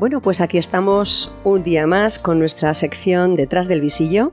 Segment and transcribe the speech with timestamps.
[0.00, 4.32] Bueno, pues aquí estamos un día más con nuestra sección Detrás del visillo.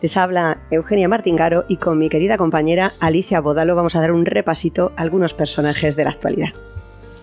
[0.00, 4.26] Les habla Eugenia Martingaro y con mi querida compañera Alicia Bodalo vamos a dar un
[4.26, 6.50] repasito a algunos personajes de la actualidad.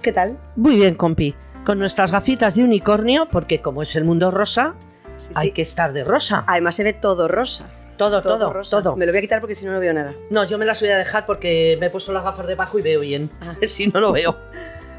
[0.02, 0.40] ¿Qué tal?
[0.56, 1.36] Muy bien, compi.
[1.66, 4.74] Con nuestras gafitas de unicornio, porque como es el mundo rosa,
[5.20, 5.54] Sí, hay sí.
[5.54, 6.44] que estar de rosa.
[6.48, 7.66] Además se ve todo rosa.
[8.02, 8.96] Todo, todo, todo.
[8.96, 10.14] Me lo voy a quitar porque si no no veo nada.
[10.30, 12.82] No, yo me las voy a dejar porque me he puesto las gafas debajo y
[12.82, 13.30] veo bien.
[13.42, 13.56] Ah.
[13.68, 14.36] Si no, lo veo.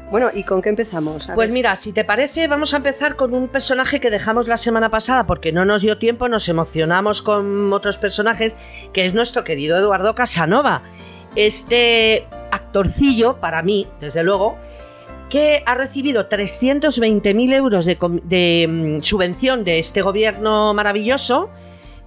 [0.09, 1.29] Bueno, ¿y con qué empezamos?
[1.29, 1.53] A Pues ver.
[1.53, 5.25] mira, si te parece, vamos a empezar con un personaje que dejamos la semana pasada
[5.25, 8.55] porque no nos dio tiempo, nos emocionamos con otros personajes,
[8.93, 10.83] que es nuestro querido Eduardo Casanova.
[11.35, 14.55] Este actorcillo, para mí, desde luego,
[15.29, 21.49] que ha recibido 320.000 euros de, mm, subvención de este gobierno maravilloso.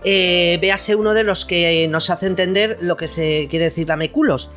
[0.09, 3.96] Eh, véase uno de los que nos hace entender lo que se quiere decir la
[3.96, 4.51] meculos.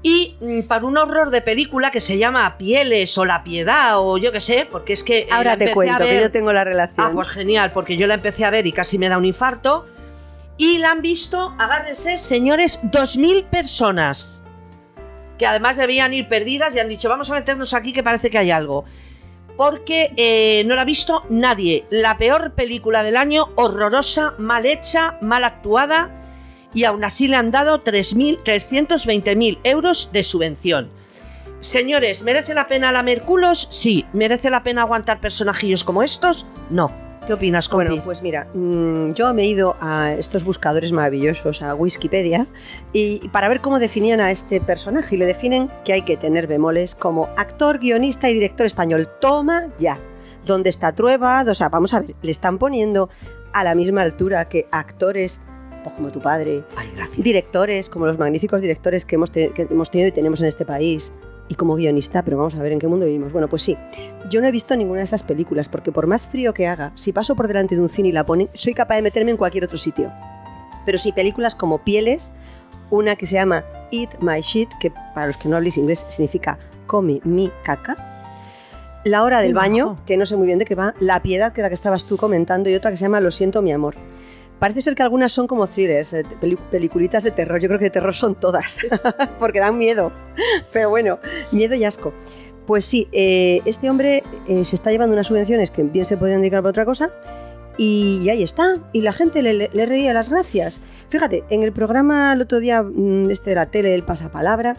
[0.00, 4.16] Y mm, para un horror de película que se llama Pieles o La Piedad o
[4.16, 5.26] yo qué sé, porque es que...
[5.28, 7.04] Ahora te cuento que yo tengo la relación.
[7.04, 9.88] Ah, pues genial, porque yo la empecé a ver y casi me da un infarto.
[10.56, 14.44] Y la han visto, agárrense, señores, 2.000 personas.
[15.36, 18.38] Que además debían ir perdidas y han dicho, vamos a meternos aquí que parece que
[18.38, 18.84] hay algo.
[19.56, 21.84] Porque eh, no la ha visto nadie.
[21.90, 26.10] La peor película del año, horrorosa, mal hecha, mal actuada.
[26.74, 30.90] Y aún así le han dado 3.000 320.000 euros de subvención.
[31.60, 33.68] Señores, ¿merece la pena la Merculos?
[33.70, 34.06] Sí.
[34.12, 36.46] ¿Merece la pena aguantar personajillos como estos?
[36.70, 37.11] No.
[37.26, 37.86] ¿Qué opinas, compi?
[37.86, 42.48] Bueno, pues mira, mm, yo me he ido a estos buscadores maravillosos, a Wikipedia,
[42.92, 45.14] y para ver cómo definían a este personaje.
[45.14, 49.08] Y le definen que hay que tener bemoles como actor, guionista y director español.
[49.20, 50.00] Toma ya.
[50.44, 51.44] ¿Dónde está Trueba?
[51.48, 53.08] O sea, vamos a ver, le están poniendo
[53.52, 55.38] a la misma altura que actores
[55.84, 60.08] pues como tu padre, Ay, directores, como los magníficos directores que hemos, que hemos tenido
[60.08, 61.12] y tenemos en este país,
[61.52, 63.32] y como guionista, pero vamos a ver en qué mundo vivimos.
[63.32, 63.76] Bueno, pues sí,
[64.30, 67.12] yo no he visto ninguna de esas películas, porque por más frío que haga, si
[67.12, 69.64] paso por delante de un cine y la ponen, soy capaz de meterme en cualquier
[69.64, 70.10] otro sitio.
[70.86, 72.32] Pero sí, películas como Pieles,
[72.90, 76.58] una que se llama Eat My Shit, que para los que no habléis inglés significa
[76.86, 77.96] Come mi caca.
[79.04, 80.94] La hora del baño, que no sé muy bien de qué va.
[81.00, 83.30] La piedad, que era la que estabas tú comentando, y otra que se llama Lo
[83.30, 83.94] siento, mi amor.
[84.62, 87.58] Parece ser que algunas son como thrillers, eh, peli- peliculitas de terror.
[87.60, 88.78] Yo creo que de terror son todas,
[89.40, 90.12] porque dan miedo.
[90.72, 91.18] Pero bueno,
[91.50, 92.12] miedo y asco.
[92.64, 96.42] Pues sí, eh, este hombre eh, se está llevando unas subvenciones que bien se podrían
[96.42, 97.10] dedicar para otra cosa.
[97.76, 100.80] Y ahí está, y la gente le, le- le reía las gracias.
[101.08, 104.76] Fíjate, en el programa el otro día, mm, este de la tele, el pasapalabra,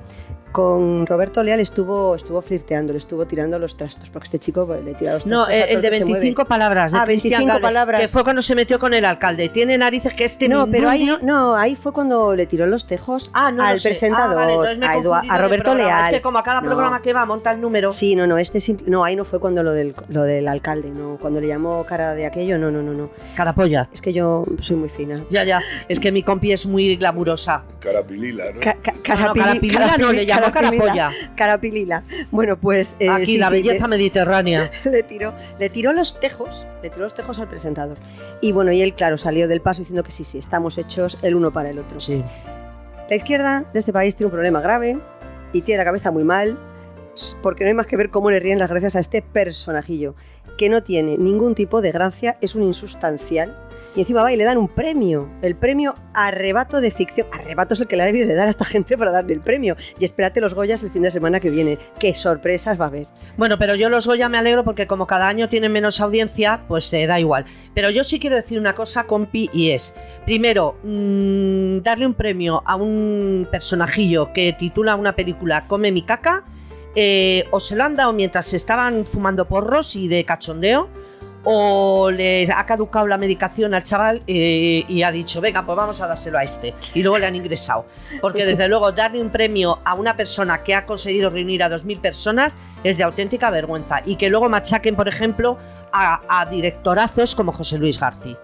[0.54, 4.94] con Roberto Leal estuvo, estuvo flirteando, le estuvo tirando los trastos, porque este chico le
[4.94, 5.26] tira los trastos.
[5.26, 6.20] No, eh, el de que se mueve.
[6.22, 6.92] 25 palabras.
[6.94, 8.02] De Ah, Cristian 25 Gale, palabras.
[8.02, 9.50] Que fue cuando se metió con el alcalde.
[9.50, 12.88] Tiene narices que este No, pero ahí no, no, ahí fue cuando le tiró los
[12.88, 15.76] tejos Ah, no al presentador, Ah, vale, entonces me he a, Roberto.
[15.76, 16.04] Leal.
[16.06, 16.68] Es que como a cada No.
[16.68, 17.92] programa que va monta el número.
[17.92, 20.92] Sí, no, no, este simple- no, ahí no fue cuando lo del, lo del alcalde,
[20.92, 23.10] no, cuando le llamó cara de aquello, no, no, no, no.
[23.36, 23.90] Carapolla.
[23.92, 25.24] Es que yo soy muy fina.
[25.32, 25.62] Ya, ya.
[25.90, 27.64] Es que mi compi es muy glamurosa.
[27.80, 28.60] Carapilila, ¿no?
[28.62, 30.86] Ca- ca- No, no, carapili- carapilila no, le llamó carapilila.
[30.86, 31.36] carapolla.
[31.36, 32.04] Carapilila.
[32.32, 34.72] Bueno, pues eh, Aquí sí, la sí, belleza mediterránea.
[34.84, 37.98] le, tiró, le tiró los tejos, le tiró los tejos al presentador.
[38.42, 41.36] Y bueno, y él, claro, salió del paso diciendo que sí, sí, estamos hechos el
[41.36, 42.00] uno para el otro.
[42.00, 42.24] Sí.
[43.10, 45.00] La izquierda de este país tiene un problema grave
[45.52, 46.58] y tiene la cabeza muy mal,
[47.42, 50.16] porque no hay más que ver cómo le ríen las gracias a este personajillo,
[50.58, 53.58] que no tiene ningún tipo de gracia, es un insustancial.
[53.96, 57.28] Y encima va y le dan un premio, el premio Arrebato de Ficción.
[57.32, 59.42] Arrebato es el que le ha debido de dar a esta gente para darle el
[59.42, 59.76] premio.
[60.00, 61.78] Y espérate los Goyas el fin de semana que viene.
[62.00, 63.08] ¡Qué sorpresas va a haber!
[63.38, 66.86] Bueno, pero yo los Goya me alegro porque como cada año tienen menos audiencia, pues
[66.86, 67.46] se da igual.
[67.76, 69.94] Pero yo sí quiero decir una cosa, compi, y es,
[70.26, 76.44] primero, mm, darle un premio a un personajillo que titula una película Come mi caca,
[76.96, 80.90] eh, o se lo han dado mientras estaban fumando porros y de cachondeo,
[81.44, 86.00] o le ha caducado la medicación al chaval eh, y ha dicho, venga, pues vamos
[86.02, 86.74] a dárselo a este.
[86.94, 87.86] Y luego le han ingresado.
[88.22, 92.00] Porque desde luego darle un premio a una persona que ha conseguido reunir a 2.000
[92.00, 94.02] personas es de auténtica vergüenza.
[94.06, 95.58] Y que luego machaquen, por ejemplo,
[95.92, 98.38] a, a directorazos como José Luis García,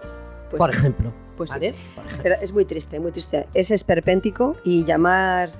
[0.50, 1.12] Pues por sí, ejemplo.
[1.36, 1.50] pues.
[1.50, 2.02] Por ejemplo.
[2.22, 3.46] Pero es muy triste, muy triste.
[3.54, 5.50] Es esperpéntico y llamar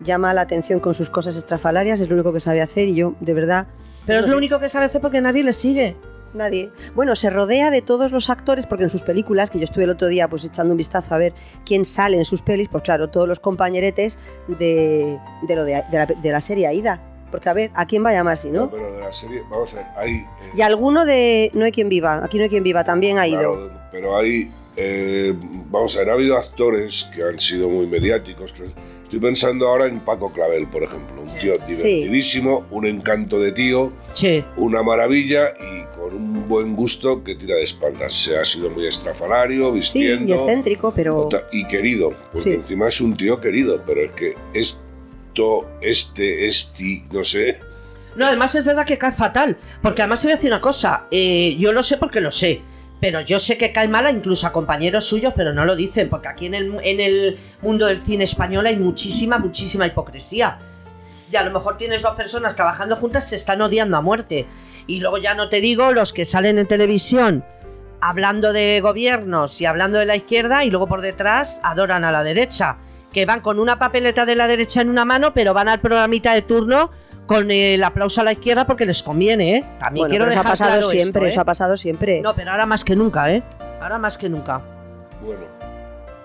[0.00, 3.14] llama la atención con sus cosas estrafalarias, es lo único que sabe hacer y yo,
[3.20, 3.66] de verdad...
[4.06, 5.94] Pero es lo único que sabe hacer porque nadie le sigue.
[6.34, 6.70] Nadie.
[6.94, 9.90] Bueno, se rodea de todos los actores, porque en sus películas, que yo estuve el
[9.90, 11.32] otro día pues echando un vistazo a ver
[11.66, 15.18] quién sale en sus pelis, pues claro, todos los compañeretes de,
[15.48, 17.00] de lo de, de la, de la serie Aida.
[17.30, 18.70] Porque a ver, ¿a quién va a llamar si No, no?
[18.70, 20.10] pero de la serie, vamos a ver, hay.
[20.16, 23.26] eh, Y alguno de No hay quien viva, aquí no hay quien viva, también ha
[23.28, 23.38] ido.
[23.52, 25.34] claro, pero hay eh,
[25.68, 28.54] vamos a ver, ha habido actores que han sido muy mediáticos.
[29.02, 33.92] Estoy pensando ahora en Paco Clavel, por ejemplo, un tío divertidísimo, un encanto de tío,
[34.56, 38.12] una maravilla y con un buen gusto que tira de espaldas.
[38.12, 40.26] Se ha sido muy estrafalario, vistiendo.
[40.26, 41.28] Sí, y excéntrico, pero.
[41.52, 47.24] Y querido, porque encima es un tío querido, pero es que esto, este, este, no
[47.24, 47.58] sé.
[48.16, 51.06] No, además es verdad que cae fatal, porque además se voy a decir una cosa,
[51.10, 52.62] eh, yo lo sé porque lo sé
[53.00, 56.28] pero yo sé que cae mala incluso a compañeros suyos, pero no lo dicen, porque
[56.28, 60.58] aquí en el, en el mundo del cine español hay muchísima, muchísima hipocresía.
[61.30, 64.46] Y a lo mejor tienes dos personas trabajando juntas, se están odiando a muerte.
[64.86, 67.44] Y luego ya no te digo los que salen en televisión
[68.00, 72.22] hablando de gobiernos y hablando de la izquierda y luego por detrás adoran a la
[72.22, 72.78] derecha.
[73.12, 76.32] Que van con una papeleta de la derecha en una mano, pero van al programita
[76.32, 76.90] de turno
[77.26, 79.64] con el aplauso a la izquierda porque les conviene, ¿eh?
[79.78, 82.20] También quiero dejar eso ha pasado siempre, eso ha pasado siempre.
[82.20, 83.42] No, pero ahora más que nunca, ¿eh?
[83.80, 84.60] Ahora más que nunca.
[85.20, 85.42] Bueno.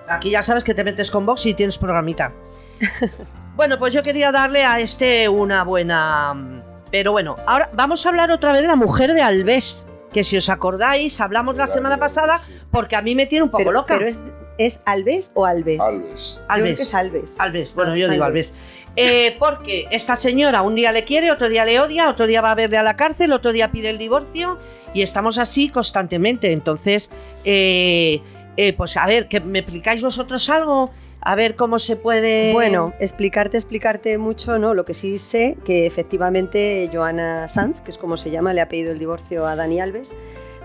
[0.07, 2.31] Aquí ya sabes que te metes con Vox y tienes programita.
[3.55, 6.63] bueno, pues yo quería darle a este una buena...
[6.91, 10.37] Pero bueno, ahora vamos a hablar otra vez de la mujer de Alves, que si
[10.37, 12.39] os acordáis, hablamos la semana pasada
[12.71, 13.97] porque a mí me tiene un poco loca.
[13.97, 14.19] Pero es,
[14.57, 15.79] ¿Es Alves o Alves?
[15.81, 16.39] Alves.
[16.47, 16.79] Alves.
[16.79, 17.35] es Alves.
[17.37, 18.53] Alves, bueno, yo digo Alves.
[18.95, 22.51] Eh, porque esta señora un día le quiere, otro día le odia, otro día va
[22.51, 24.57] a verle a la cárcel, otro día pide el divorcio
[24.93, 26.53] y estamos así constantemente.
[26.53, 27.11] Entonces,
[27.43, 28.21] eh,
[28.55, 30.91] eh, pues a ver, que me explicáis vosotros algo,
[31.25, 32.53] a ver cómo se puede.
[32.53, 34.73] Bueno, explicarte, explicarte mucho, ¿no?
[34.73, 38.69] Lo que sí sé que efectivamente Joana Sanz, que es como se llama, le ha
[38.69, 40.15] pedido el divorcio a Dani Alves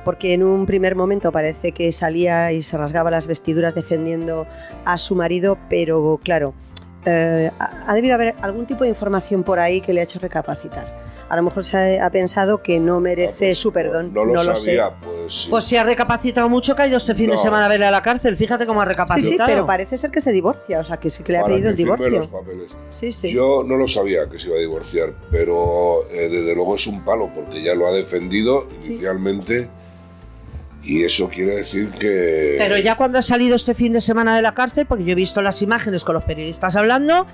[0.04, 4.46] porque en un primer momento parece que salía y se rasgaba las vestiduras defendiendo
[4.86, 6.54] a su marido, pero claro,
[7.04, 10.99] eh, ha debido haber algún tipo de información por ahí que le ha hecho recapacitar.
[11.30, 14.12] A lo mejor se ha, pensado que no merece pues su perdón.
[14.12, 17.36] No, lo, sabía, pues Pues si ha recapacitado mucho, que ha ido este fin de
[17.36, 18.36] semana a verle a la cárcel.
[18.36, 19.30] Fíjate cómo ha recapacitado.
[19.30, 21.44] Sí, sí, pero parece ser que se divorcia, o sea, que sí que le ha
[21.44, 22.08] pedido el divorcio.
[22.08, 22.74] Los papeles.
[23.32, 27.04] Yo no lo sabía que se iba a divorciar, pero eh, desde luego es un
[27.04, 29.68] palo, porque ya lo ha defendido inicialmente.
[30.82, 32.56] Y eso quiere decir que...
[32.58, 35.14] Pero ya cuando ha salido este fin de semana de la cárcel, porque yo he
[35.14, 37.26] visto las imágenes con los periodistas hablando,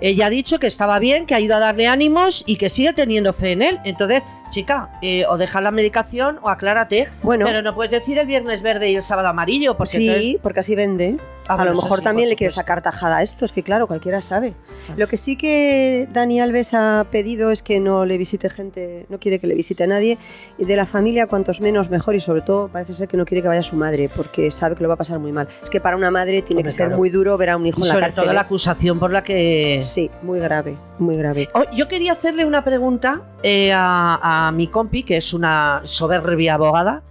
[0.00, 2.92] ella ha dicho que estaba bien, que ha ido a darle ánimos y que sigue
[2.92, 3.78] teniendo fe en él.
[3.84, 7.08] Entonces, chica, eh, o deja la medicación o aclárate.
[7.22, 9.76] Bueno, pero no puedes decir el viernes verde y el sábado amarillo.
[9.76, 11.16] Porque sí, porque así vende.
[11.48, 14.20] Ah, a lo mejor también le quiere sacar tajada a esto, es que claro, cualquiera
[14.20, 14.54] sabe.
[14.88, 14.94] Ah.
[14.96, 19.18] Lo que sí que Dani Alves ha pedido es que no le visite gente, no
[19.18, 20.18] quiere que le visite a nadie,
[20.58, 23.42] y de la familia cuantos menos mejor, y sobre todo parece ser que no quiere
[23.42, 25.48] que vaya su madre, porque sabe que lo va a pasar muy mal.
[25.62, 27.88] Es que para una madre tiene que ser muy duro ver a un hijo en
[27.88, 28.14] la cárcel.
[28.14, 28.44] Sobre todo la ¿eh?
[28.44, 29.80] acusación por la que...
[29.82, 31.48] Sí, muy grave, muy grave.
[31.54, 36.54] Oh, yo quería hacerle una pregunta eh, a, a mi compi, que es una soberbia
[36.54, 37.02] abogada,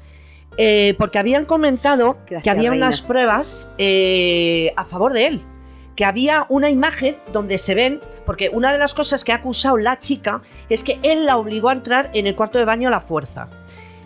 [0.58, 5.42] eh, porque habían comentado que había unas pruebas eh, a favor de él,
[5.96, 9.78] que había una imagen donde se ven, porque una de las cosas que ha acusado
[9.78, 12.92] la chica es que él la obligó a entrar en el cuarto de baño a
[12.92, 13.50] la fuerza.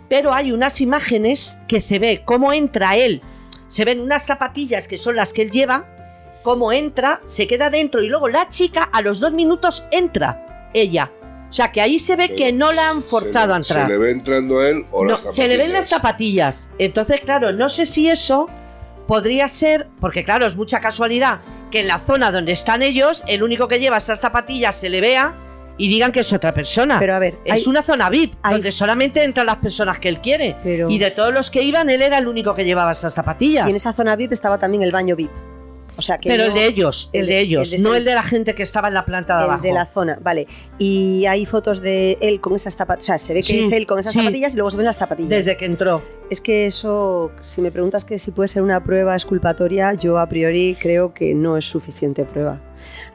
[0.08, 3.20] Pero hay unas imágenes que se ve cómo entra él,
[3.68, 5.86] se ven unas zapatillas que son las que él lleva,
[6.42, 11.10] cómo entra, se queda dentro y luego la chica a los dos minutos entra, ella.
[11.48, 13.86] O sea, que ahí se ve que no la han forzado a entrar.
[13.86, 15.36] ¿Se le ve entrando él o no, las zapatillas?
[15.36, 16.70] Se le ven las zapatillas.
[16.78, 18.48] Entonces, claro, no sé si eso
[19.06, 21.40] podría ser, porque claro, es mucha casualidad
[21.70, 25.00] que en la zona donde están ellos, el único que lleva esas zapatillas se le
[25.00, 25.34] vea
[25.78, 26.98] y digan que es otra persona.
[26.98, 30.56] Pero a ver, es una zona VIP donde solamente entran las personas que él quiere.
[30.88, 33.66] Y de todos los que iban, él era el único que llevaba esas zapatillas.
[33.66, 35.30] Y en esa zona VIP estaba también el baño VIP.
[36.22, 38.94] Pero el de ellos, el, de ellos, no el de la gente que estaba en
[38.94, 39.64] la planta de abajo.
[39.64, 40.46] El de la zona, vale.
[40.78, 43.86] Y hay fotos de él con esas zapatillas, o sea, se ve que es él
[43.86, 45.30] con esas zapatillas y luego se ven las zapatillas.
[45.30, 46.02] Desde que entró.
[46.30, 50.28] Es que eso, si me preguntas que si puede ser una prueba exculpatoria, yo a
[50.28, 52.60] priori creo que no es suficiente prueba.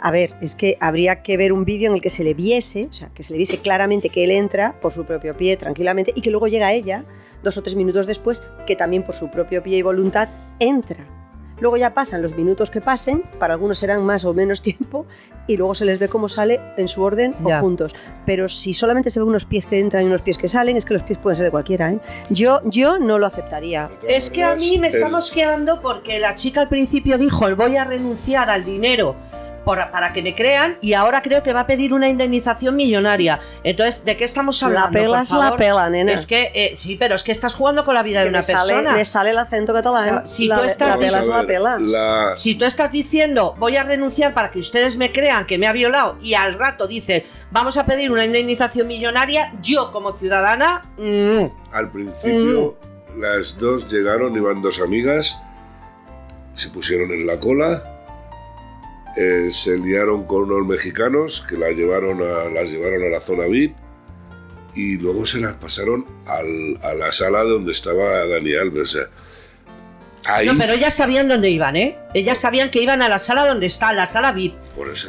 [0.02, 2.88] A ver, es que habría que ver un vídeo en el que se le viese,
[2.90, 6.12] o sea, que se le viese claramente que él entra por su propio pie tranquilamente
[6.16, 7.06] y que luego llega ella
[7.44, 11.23] dos o tres minutos después, que también por su propio pie y voluntad entra
[11.60, 15.06] Luego ya pasan los minutos que pasen, para algunos serán más o menos tiempo,
[15.48, 17.94] y luego se les ve cómo sale en su orden o juntos.
[18.26, 20.86] Pero si solamente se ven unos pies que entran y unos pies que salen, es
[20.86, 21.92] que los pies pueden ser de cualquiera.
[21.92, 22.00] ¿eh?
[22.30, 23.90] Yo, yo no lo aceptaría.
[24.08, 27.84] Es que a mí me está mosqueando porque la chica al principio dijo, voy a
[27.84, 29.16] renunciar al dinero
[29.63, 33.39] para que me crean y ahora creo que va a pedir una indemnización millonaria.
[33.63, 34.88] Entonces, ¿de qué estamos hablando?
[34.88, 36.12] La pela es la pela, nena.
[36.12, 38.93] Es que, eh, sí, pero es que estás jugando con la vida de una persona.
[38.93, 40.27] Me sale el acento catalán.
[40.27, 41.79] si tú estás, la pela
[42.38, 45.74] Si tú estás diciendo, voy a renunciar para que ustedes me crean que me ha
[45.74, 50.82] violado y al rato dices, vamos a pedir una indemnización millonaria, yo como ciudadana...
[50.98, 51.46] Mm.
[51.72, 52.77] al principio,
[53.15, 53.22] mm.
[53.22, 55.41] las dos llegaron, iban dos amigas
[56.55, 57.93] se pusieron en la cola,
[59.15, 63.46] eh, se liaron con unos mexicanos que la llevaron a, las llevaron a la zona
[63.46, 63.75] VIP
[64.75, 68.98] y luego se las pasaron a la sala donde estaba Dani Alves.
[70.46, 71.98] No, pero ellas sabían dónde iban, ¿eh?
[72.13, 74.55] Ellas sabían que iban a la sala donde está, la sala VIP.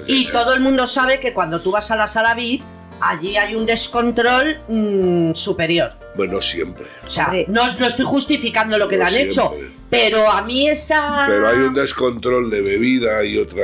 [0.06, 2.62] y todo el mundo sabe que cuando tú vas a la sala VIP,
[3.00, 5.92] allí hay un descontrol mm, superior.
[6.16, 6.86] Bueno, siempre.
[7.04, 9.52] O sea, no, estoy justificando lo que le han hecho,
[9.90, 11.24] pero a mí esa...
[11.26, 13.62] Pero hay un descontrol de bebida y otro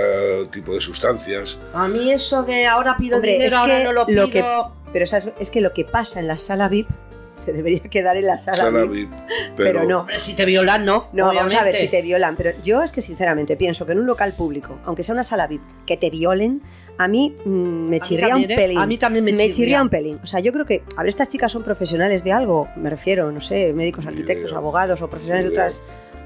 [0.51, 1.61] tipo de sustancias.
[1.73, 4.29] A mí eso de ahora pido dinero, ahora no lo pido...
[4.31, 4.45] que,
[4.93, 5.05] pero
[5.39, 6.89] es que lo que pasa en la sala VIP
[7.41, 9.11] se debería quedar en la sala, VIP,
[9.57, 10.07] pero, no.
[10.19, 11.09] si te violan, no.
[11.13, 12.37] No, vamos a ver si te violan.
[12.37, 15.47] Pero yo es que sinceramente pienso que en un local público, aunque sea una sala
[15.47, 16.63] VIP, que te violen,
[16.99, 18.55] a mí mm, me chirría un ¿eh?
[18.55, 18.79] pelín.
[18.79, 19.83] A mí también me, me chirría.
[19.83, 20.21] un pelín.
[20.23, 23.33] O sea, yo creo que, a ver, estas chicas son profesionales de algo, me refiero,
[23.33, 25.83] no sé, médicos, arquitectos, abogados o profesionales de otras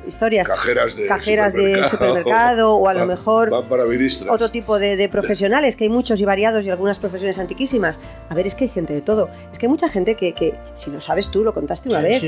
[0.06, 0.46] historias.
[0.46, 3.52] Cajeras de cajeras supermercado, de supermercado o a lo mejor
[4.28, 8.00] otro tipo de, profesionales, que hay muchos y variados y algunas profesiones antiquísimas.
[8.28, 9.28] A ver, es que hay gente de todo.
[9.52, 12.22] Es que hay mucha gente que, si lo sabes tú, lo contaste una vez,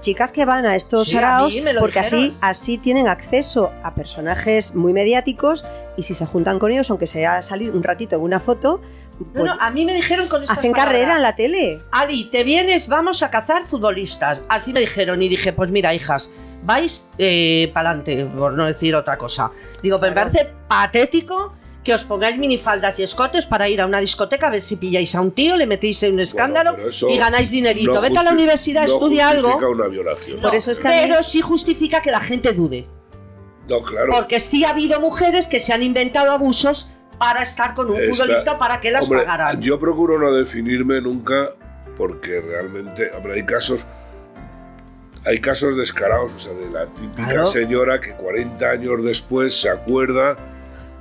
[0.00, 5.64] chicas que van a estos saraos porque así, así tienen acceso a personajes muy mediáticos
[5.96, 8.80] y si se juntan con ellos, aunque sea salir un ratito en una foto,
[9.34, 11.80] no, no, a mí me dijeron con estas Hacen carrera en la tele.
[11.90, 14.42] Ali, te vienes, vamos a cazar futbolistas.
[14.48, 16.30] Así me dijeron y dije, pues mira, hijas,
[16.62, 19.50] vais eh, para adelante, por no decir otra cosa.
[19.82, 24.48] Digo, me parece patético que os pongáis minifaldas y escotes para ir a una discoteca
[24.48, 26.76] a ver si pilláis a un tío, le metéis en un escándalo
[27.08, 28.00] y ganáis dinerito.
[28.00, 29.56] Vete a la universidad, estudia algo.
[29.56, 30.40] Una violación.
[30.40, 32.86] Por eso es que pero sí justifica que la gente dude.
[33.68, 34.12] No, claro.
[34.12, 38.58] Porque sí ha habido mujeres que se han inventado abusos para estar con un futbolista
[38.58, 39.60] para que las pagaran.
[39.62, 41.54] Yo procuro no definirme nunca
[41.96, 43.84] porque realmente, hombre, hay casos
[45.24, 50.36] hay casos descarados, o sea, de la típica señora que 40 años después se acuerda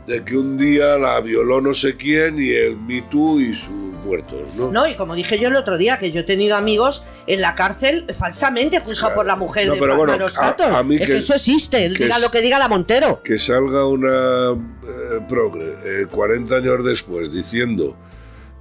[0.08, 3.70] de que un día la violó no sé quién y el Me Too y sus
[4.04, 4.72] muertos, ¿no?
[4.72, 7.54] No, y como dije yo el otro día, que yo he tenido amigos en la
[7.54, 11.36] cárcel falsamente acusados por la mujer no, de pero bueno, a, mí es que, eso
[11.36, 13.22] existe, diga lo que diga la Montero.
[13.24, 17.96] Que salga una eh, progre 40 eh, años después diciendo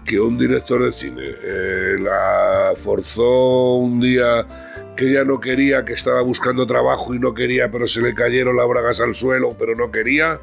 [0.05, 4.68] que un director de cine eh, la forzó un día
[4.99, 8.57] que ella no quería, que estaba buscando trabajo y no quería, pero se le cayeron
[8.57, 10.41] las bragas al suelo, pero no quería.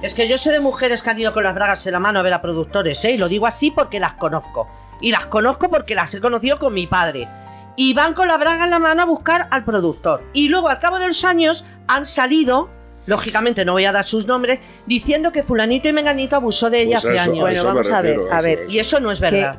[0.00, 2.20] Es que yo sé de mujeres que han ido con las bragas en la mano
[2.20, 3.12] a ver a productores, ¿eh?
[3.12, 4.68] Y lo digo así porque las conozco.
[5.00, 7.28] Y las conozco porque las he conocido con mi padre.
[7.74, 10.22] Y van con la braga en la mano a buscar al productor.
[10.32, 12.70] Y luego, al cabo de los años, han salido
[13.06, 17.00] lógicamente no voy a dar sus nombres, diciendo que fulanito y menganito abusó de ella
[17.02, 17.40] pues hace años.
[17.40, 18.66] Bueno, vamos a ver, a ver.
[18.68, 19.58] Y eso no es verdad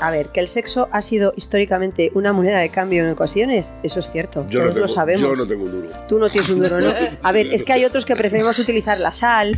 [0.00, 4.00] a ver, que el sexo ha sido históricamente una moneda de cambio en ocasiones, eso
[4.00, 4.46] es cierto.
[4.48, 5.20] Yo Todos lo sabemos.
[5.20, 5.88] Yo no tengo un duro.
[6.08, 6.90] Tú no tienes un duro, ¿no?
[7.22, 9.56] A ver, es que hay otros que preferimos utilizar la sal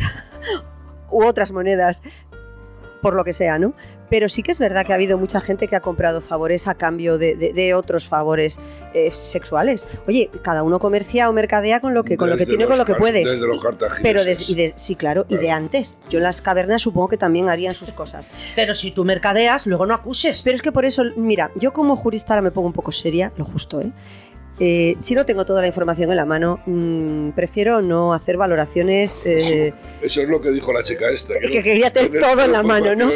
[1.11, 2.03] u otras monedas,
[3.01, 3.75] por lo que sea, ¿no?
[4.12, 6.75] Pero sí que es verdad que ha habido mucha gente que ha comprado favores a
[6.75, 8.61] cambio de, otros favores
[8.92, 9.87] eh, sexuales.
[10.07, 12.85] Oye, cada uno comercia o mercadea con lo que, con lo que tiene, con lo
[12.85, 13.25] que puede.
[13.25, 13.59] Desde los
[14.02, 14.21] Pero
[14.76, 15.99] sí, claro, y de antes.
[16.11, 18.28] Yo en las cavernas supongo que también harían sus cosas.
[18.54, 20.42] Pero si tú mercadeas, luego no acuses.
[20.42, 23.33] Pero es que por eso, mira, yo como jurista ahora me pongo un poco seria,
[23.38, 23.92] lo justo, ¿eh?
[24.64, 29.21] Eh, si no tengo toda la información en la mano, mm, prefiero no hacer valoraciones.
[29.25, 31.35] Eh, Eso es lo que dijo la chica esta.
[31.40, 33.11] Que, quería tener, todo en la mano, ¿no?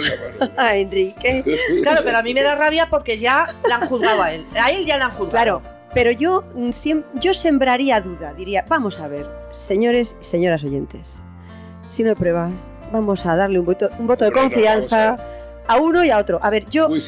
[0.56, 1.44] a Enrique.
[1.84, 4.44] Claro, pero a mí me da rabia porque ya la han juzgado a él.
[4.60, 5.30] A él ya la han juzgado.
[5.30, 5.62] Claro,
[5.94, 6.70] pero yo, mm,
[7.20, 8.34] yo sembraría duda.
[8.34, 11.14] Diría, vamos a ver, señores y señoras oyentes,
[11.90, 12.50] si no hay pruebas,
[12.90, 15.16] vamos a darle un voto, un voto de confianza
[15.68, 16.38] a uno y a otro.
[16.42, 16.98] A ver, yo me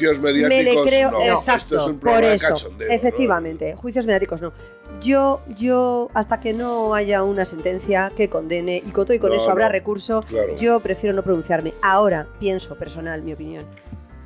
[0.63, 4.53] le creo, exacto, por eso, efectivamente, juicios mediáticos no.
[5.01, 9.33] Yo, yo, hasta que no haya una sentencia que condene y con todo y con
[9.33, 10.25] eso habrá recurso,
[10.57, 11.73] yo prefiero no pronunciarme.
[11.81, 13.65] Ahora pienso, personal, mi opinión,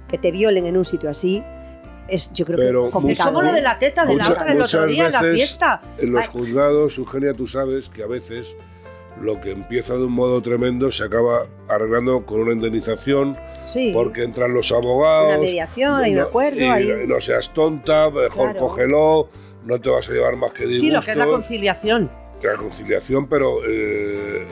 [0.07, 1.43] que te violen en un sitio así,
[2.07, 3.31] es, yo creo que complicado.
[3.31, 5.81] Como lo de la teta de la otra el otro día en la fiesta.
[5.97, 8.55] En los juzgados, Eugenia, tú sabes que a veces
[9.21, 13.37] lo que empieza de un modo tremendo se acaba arreglando con una indemnización,
[13.93, 15.29] porque entran los abogados.
[15.29, 16.79] Una mediación, hay un acuerdo.
[16.79, 19.29] Y no seas tonta, mejor cógelo,
[19.63, 20.81] no te vas a llevar más que disgustos.
[20.81, 24.45] Sí, lo que es la conciliación la conciliación, pero eh,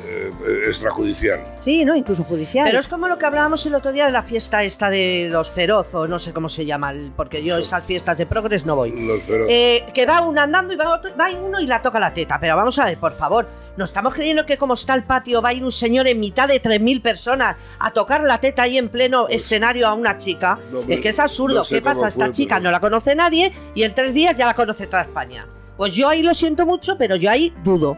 [0.47, 1.53] eh, extrajudicial.
[1.55, 1.95] Sí, ¿no?
[1.95, 2.65] Incluso judicial.
[2.67, 5.49] Pero es como lo que hablábamos el otro día de la fiesta esta de los
[5.49, 8.91] feroz, o no sé cómo se llama, porque yo esas fiestas de progres no voy.
[8.91, 9.47] Los feroz.
[9.49, 12.39] Eh, que va uno andando y va, otro, va uno y la toca la teta.
[12.39, 15.49] Pero vamos a ver, por favor, ¿no estamos creyendo que como está el patio va
[15.49, 18.89] a ir un señor en mitad de 3.000 personas a tocar la teta ahí en
[18.89, 20.59] pleno pues escenario a una chica?
[20.87, 21.63] es que es absurdo.
[21.67, 22.07] ¿Qué pasa?
[22.07, 25.47] Esta chica no la conoce nadie y en tres días ya la conoce toda España.
[25.81, 27.97] Pues yo ahí lo siento mucho, pero yo ahí dudo.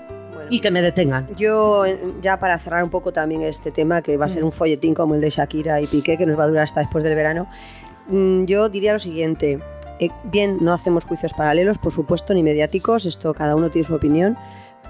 [0.50, 1.28] y que me detengan.
[1.36, 1.84] Yo,
[2.22, 4.46] ya para cerrar un poco también este tema, que va a ser mm.
[4.46, 7.04] un folletín como el de Shakira y Piqué, que nos va a durar hasta después
[7.04, 7.46] del verano,
[8.08, 9.60] mm, yo diría lo siguiente.
[10.00, 13.96] Eh, bien, no hacemos juicios paralelos, por supuesto, ni mediáticos, esto cada uno tiene su
[13.96, 14.38] opinión,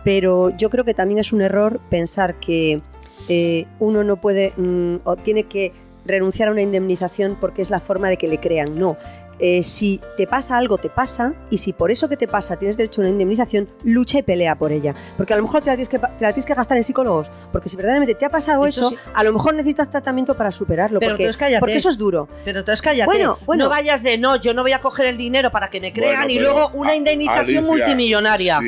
[0.04, 2.84] pero yo creo que también es un error pensar que
[3.28, 5.74] eh, uno no puede mm, o tiene que
[6.06, 8.78] renunciar a una indemnización porque es la forma de que le crean.
[8.78, 8.98] No,
[9.46, 12.78] eh, si te pasa algo, te pasa, y si por eso que te pasa tienes
[12.78, 14.96] derecho a una indemnización, lucha y pelea por ella.
[15.18, 17.76] Porque a lo mejor te la tienes que, tienes que gastar en psicólogos, porque si
[17.76, 21.76] verdaderamente te ha pasado eso, a lo mejor necesitas tratamiento para superarlo, Pero porque, porque,
[21.76, 22.30] eso es duro.
[22.46, 25.18] Pero entonces cállate, bueno, bueno, no vayas de no, yo no voy a coger el
[25.18, 28.62] dinero para que me crean y luego una indemnización multimillonaria.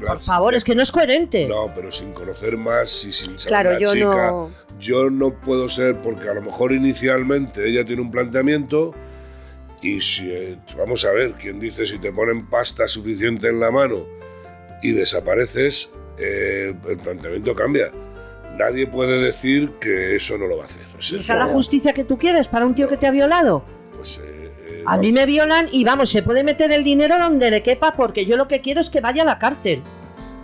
[0.00, 1.46] Por favor, es que no es coherente.
[1.46, 4.50] No, pero sin conocer más y sin saber claro, yo no...
[4.78, 8.94] yo no puedo ser, porque a lo mejor inicialmente ella tiene un planteamiento
[9.82, 13.70] y si, eh, vamos a ver, ¿quién dice si te ponen pasta suficiente en la
[13.70, 14.06] mano
[14.80, 17.90] y desapareces, eh, el planteamiento cambia?
[18.56, 20.82] Nadie puede decir que eso no lo va a hacer.
[20.98, 23.64] ¿Esa es la justicia que tú quieres para un tío que te ha violado?
[23.96, 27.62] Pues eh, a mí me violan y vamos, se puede meter el dinero donde le
[27.62, 29.82] quepa porque yo lo que quiero es que vaya a la cárcel.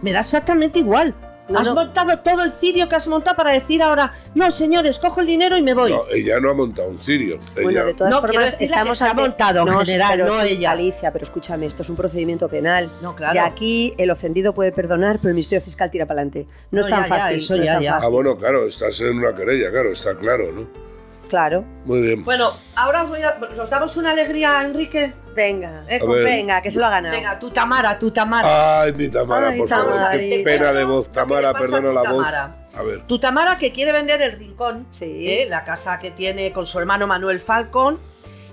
[0.02, 1.14] Me da exactamente igual
[1.56, 5.26] has montado todo el cirio que has montado para decir ahora, no, señores, cojo el
[5.26, 5.92] dinero y me voy.
[5.92, 7.38] No, ella no ha montado un cirio.
[7.60, 10.72] Bueno, de todas formas, estamos ha montado en general, no ella.
[10.72, 12.90] Alicia, pero escúchame, esto es un procedimiento penal.
[13.02, 13.34] No, claro.
[13.34, 16.46] Y aquí el ofendido puede perdonar, pero el Ministerio Fiscal tira para adelante.
[16.70, 17.38] No, es tan fácil.
[17.38, 17.96] eso ya, ya.
[17.96, 20.87] Ah, bueno, claro, estás en una querella, claro, está claro, ¿no?
[21.28, 21.64] Claro.
[21.84, 22.24] Muy bien.
[22.24, 25.12] Bueno, ahora os, voy a, os damos una alegría a Enrique.
[25.34, 27.14] Venga, venga, que se lo ha ganado.
[27.14, 28.82] Venga, tu Tamara, tu Tamara.
[28.82, 29.94] Ay, mi Tamara, por favor.
[30.12, 32.26] Qué pena de voz, Tamara, perdona la voz.
[32.26, 33.06] A ver.
[33.06, 35.28] Tu Tamara que quiere vender el rincón, sí.
[35.28, 35.46] ¿eh?
[35.48, 37.98] la casa que tiene con su hermano Manuel Falcón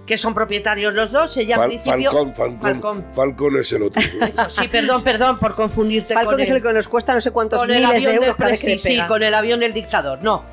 [0.05, 1.35] que son propietarios los dos.
[1.37, 2.11] Ella al principio.
[2.11, 3.59] Falcón, Falcón, Falcón.
[3.59, 4.01] es el otro.
[4.49, 8.03] sí, perdón, perdón por confundirte Falcón es el, que nos cuesta no sé cuántos miles
[8.03, 8.37] de euros.
[8.37, 10.19] Del, sí, sí, con el avión del dictador.
[10.21, 10.43] No,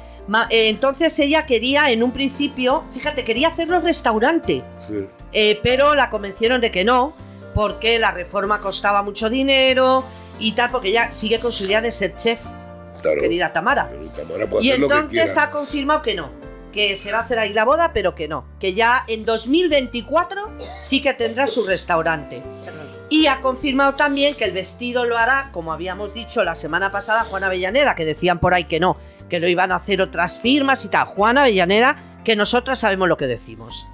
[0.50, 4.62] entonces ella quería, en un principio, fíjate, quería hacerlo restaurante.
[5.32, 7.14] Eh, pero la convencieron de que no,
[7.54, 10.04] porque la reforma costaba mucho dinero
[10.38, 12.40] y tal, porque ella sigue con su idea de ser chef,
[13.02, 13.90] querida Tamara.
[14.60, 16.30] y entonces ha confirmado que no,
[16.72, 20.50] que se va a hacer ahí la boda, pero que no, que ya en 2024
[20.80, 22.42] sí que tendrá su restaurante.
[23.08, 27.24] Y ha confirmado también que el vestido lo hará, como habíamos dicho la semana pasada,
[27.24, 28.96] Juana Avellaneda, que decían por ahí que no,
[29.32, 31.06] que lo iban a hacer otras firmas y tal.
[31.06, 33.86] Juana Avellaneda, que nosotras sabemos lo que decimos.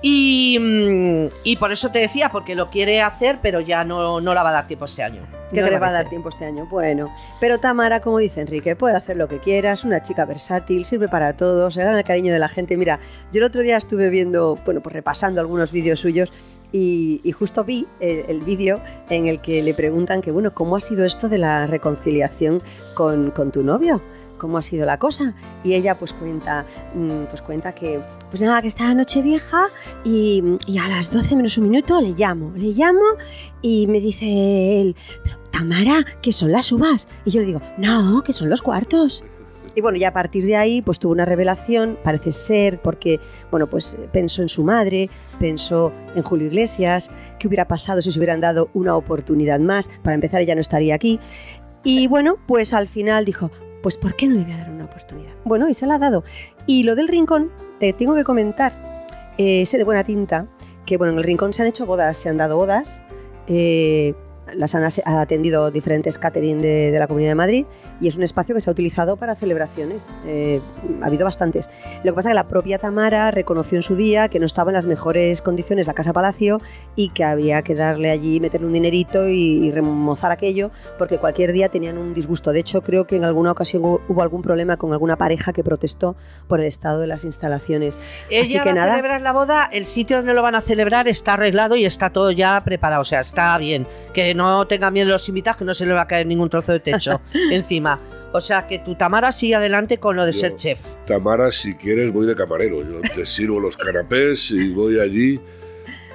[0.00, 4.32] Y, mm, y, por eso te decía, porque lo quiere hacer, pero ya no, no
[4.32, 5.26] la va a dar tiempo este año.
[5.52, 6.68] ¿Qué no le va a dar tiempo este año?
[6.70, 11.08] Bueno, pero Tamara, como dice Enrique, puede hacer lo que quieras, una chica versátil, sirve
[11.08, 12.76] para todo, se gana el cariño de la gente.
[12.76, 13.00] Mira,
[13.32, 16.32] yo el otro día estuve viendo, bueno, pues repasando algunos vídeos suyos
[16.70, 20.80] y, justo vi el, el vídeo en el que le preguntan que, bueno, ¿cómo ha
[20.80, 22.62] sido esto de la reconciliación
[22.94, 24.00] con, con tu novio?
[24.40, 25.34] Cómo ha sido la cosa.
[25.62, 28.00] Y ella pues cuenta, mm, pues cuenta que,
[28.30, 29.68] pues nada, que estaba noche vieja
[30.02, 33.04] y, y, a las 12 menos un minuto le llamo, le llamo
[33.62, 37.06] y me dice él, pero Tamara, ¿qué son las uvas?
[37.24, 39.22] Y yo le digo, no, que son los cuartos.
[39.74, 43.20] Y bueno, ya a partir de ahí, pues tuvo una revelación, parece ser, porque,
[43.52, 48.18] bueno, pues pensó en su madre, pensó en Julio Iglesias, qué hubiera pasado si se
[48.18, 49.88] hubieran dado una oportunidad más.
[50.02, 51.20] Para empezar, ella no estaría aquí.
[51.84, 53.50] Y bueno, pues al final dijo,
[53.82, 55.32] pues ¿por qué no le voy a dar una oportunidad?
[55.44, 56.24] Bueno, y se la ha dado.
[56.66, 59.06] Y lo del rincón, te tengo que comentar,
[59.38, 60.46] eh, ese de buena tinta,
[60.86, 63.00] que bueno, en el rincón se han hecho bodas, se han dado bodas.
[63.46, 64.14] Eh,
[64.56, 67.66] las han atendido diferentes catering de, la Comunidad de Madrid
[68.00, 70.04] y es un espacio que se ha utilizado para celebraciones.
[70.26, 70.60] Eh,
[71.02, 71.70] ha habido bastantes.
[72.04, 74.70] Lo que pasa es que la propia Tamara reconoció en su día que no estaba
[74.70, 76.58] en las mejores condiciones la Casa Palacio
[76.96, 81.68] y que había que darle allí, meterle un dinerito y, remozar aquello porque cualquier día
[81.68, 82.52] tenían un disgusto.
[82.52, 86.16] De hecho, creo que en alguna ocasión hubo algún problema con alguna pareja que protestó
[86.48, 87.98] por el estado de las instalaciones.
[88.28, 88.92] Ella Así que va nada.
[88.92, 92.10] a celebrar la boda, el sitio donde lo van a celebrar está arreglado y está
[92.10, 93.86] todo ya preparado, o sea, está bien.
[94.12, 96.72] Que no tengan miedo los invitados, que no se le va a caer ningún trozo
[96.72, 97.98] de techo encima.
[98.32, 100.94] O sea que tu Tamara sigue adelante con lo de ser chef.
[101.06, 102.82] Tamara, si quieres, voy de camarero.
[102.82, 105.40] Yo te sirvo los canapés y voy allí.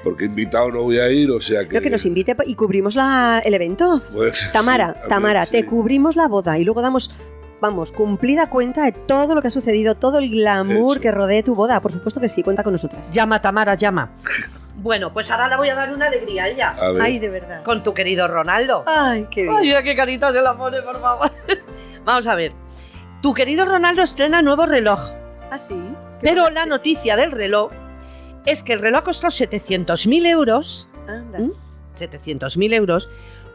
[0.03, 1.69] Porque invitado no voy a ir, o sea que.
[1.69, 4.01] Creo que nos invite y cubrimos la, el evento.
[4.13, 7.11] Pues, Tamara, Tamara, te cubrimos la boda y luego damos
[7.59, 11.55] vamos, cumplida cuenta de todo lo que ha sucedido, todo el glamour que rodea tu
[11.55, 11.81] boda.
[11.81, 13.09] Por supuesto que sí, cuenta con nosotras.
[13.11, 14.11] Llama, Tamara, llama.
[14.85, 16.75] Bueno, pues ahora le voy a dar una alegría a ella.
[17.01, 17.63] Ay, de verdad.
[17.63, 18.83] Con tu querido Ronaldo.
[18.85, 19.55] Ay, qué bien.
[19.55, 21.31] Ay, mira qué carita se la pone, por favor.
[22.05, 22.53] Vamos a ver.
[23.19, 24.99] Tu querido Ronaldo estrena nuevo reloj.
[25.49, 25.73] ¿Ah, sí?
[26.21, 27.71] Pero la noticia del reloj
[28.45, 30.87] es que el reloj ha costado 700.000 euros.
[31.07, 31.39] Anda.
[31.97, 33.09] 700.000 euros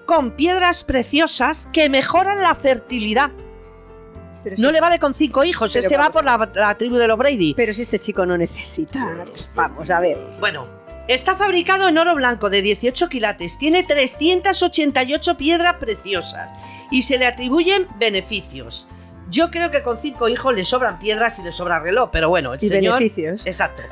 [0.06, 3.30] con piedras preciosas que mejoran la fertilidad.
[4.56, 7.54] no le vale con cinco hijos, este va por la, tribu de los Brady.
[7.54, 9.24] Pero si este chico no necesita.
[9.54, 10.18] Vamos a ver.
[10.40, 10.79] Bueno,
[11.14, 16.52] está fabricado en oro blanco de 18 quilates, tiene 388 piedras preciosas
[16.90, 18.86] y se le atribuyen beneficios.
[19.28, 22.54] Yo creo que con cinco hijos le sobran piedras y le sobra reloj, pero bueno,
[22.54, 22.98] el y señor.
[22.98, 23.44] Beneficios.
[23.44, 23.82] Exacto.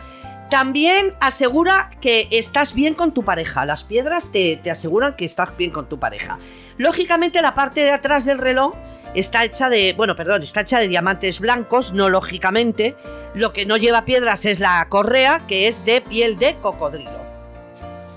[0.48, 3.66] También asegura que estás bien con tu pareja.
[3.66, 6.38] Las piedras te, te, aseguran que estás bien con tu pareja.
[6.78, 8.74] Lógicamente, la parte de atrás del reloj
[9.18, 9.94] está hecha de.
[9.96, 12.96] Bueno, perdón, está hecha de diamantes blancos, no lógicamente.
[13.34, 17.18] Lo que no lleva piedras es la correa, que es de piel de cocodrilo.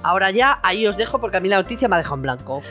[0.03, 2.61] Ahora ya, ahí os dejo porque a mí la noticia me ha dejado en blanco.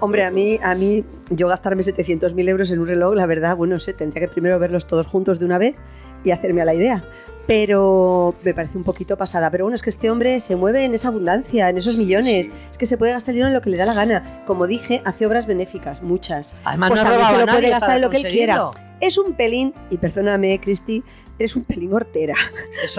[0.00, 3.78] Hombre, a mí, a mí yo gastarme 700.000 euros en un reloj, la verdad, bueno,
[3.78, 5.76] sé, tendría que primero verlos todos juntos de una vez
[6.24, 7.04] y hacerme a la idea.
[7.48, 9.50] Pero me parece un poquito pasada.
[9.50, 12.50] Pero bueno, es que este hombre se mueve en esa abundancia, en esos millones.
[12.70, 14.44] Es que se puede gastar dinero en lo que le da la gana.
[14.46, 16.52] Como dije, hace obras benéficas, muchas.
[16.64, 18.68] Además, pues no se lo puede gastar en lo que él quiera.
[19.00, 21.02] Es un pelín, y perdóname, Cristi,
[21.38, 22.34] eres un pelín hortera.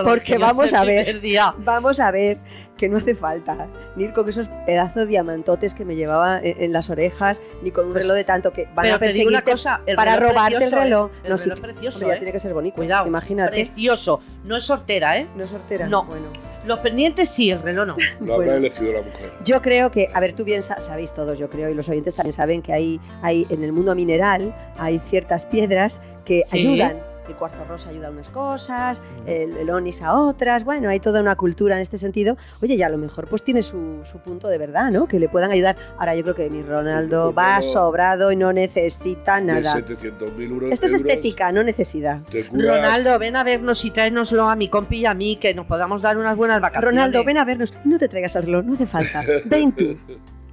[0.03, 1.21] porque vamos a ver,
[1.59, 2.39] vamos a ver
[2.77, 6.89] que no hace falta ni ir con esos pedazos diamantotes que me llevaba en, las
[6.89, 10.63] orejas, ni con un pues, reloj de tanto que van a perseguirte cosa, para robarte
[10.63, 11.11] el reloj.
[11.23, 12.17] El no, reloj es precioso, ya ¿eh?
[12.17, 12.77] tiene que ser bonito.
[12.77, 13.65] Cuidado, imagínate.
[13.65, 15.27] Precioso, no es sortera, ¿eh?
[15.35, 15.87] No es sortera.
[15.87, 16.05] No.
[16.05, 16.27] Bueno.
[16.65, 17.97] Los pendientes sí, el reloj no.
[18.25, 19.33] Lo habrá elegido la mujer.
[19.43, 22.33] Yo creo que, a ver, tú bien sabéis todos, yo creo, y los oyentes también
[22.33, 27.63] saben que hay, hay en el mundo mineral hay ciertas piedras que ayudan el cuarzo
[27.65, 31.75] rosa ayuda a unas cosas, el, el, onis a otras, bueno, hay toda una cultura
[31.75, 32.37] en este sentido.
[32.61, 35.07] Oye, ya a lo mejor pues tiene su, punto de verdad, ¿no?
[35.07, 35.77] Que le puedan ayudar.
[35.97, 39.61] Ahora yo creo que mi Ronaldo va sobrado y no necesita nada.
[39.61, 40.71] 700.000 euros.
[40.71, 42.21] Esto es estética, no necesidad.
[42.51, 46.01] Ronaldo, ven a vernos y tráenoslo a mi compi y a mí, que nos podamos
[46.01, 46.95] dar unas buenas vacaciones.
[46.95, 47.73] Ronaldo, ven a vernos.
[47.85, 49.23] No te traigas al reloj, no hace falta.
[49.45, 49.97] Ven tú.